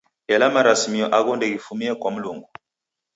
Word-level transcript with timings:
Ela 0.33 0.47
marisimio 0.55 1.05
agho 1.17 1.33
ndeghifumie 1.35 1.93
kwa 1.99 2.09
Mlungu. 2.13 2.49